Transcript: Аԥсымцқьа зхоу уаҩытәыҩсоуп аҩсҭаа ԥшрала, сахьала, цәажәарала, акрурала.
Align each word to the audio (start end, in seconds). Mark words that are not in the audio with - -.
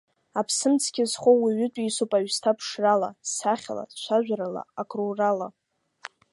Аԥсымцқьа 0.39 1.05
зхоу 1.11 1.37
уаҩытәыҩсоуп 1.41 2.11
аҩсҭаа 2.17 2.57
ԥшрала, 2.57 3.09
сахьала, 3.35 3.83
цәажәарала, 4.01 4.61
акрурала. 4.81 5.47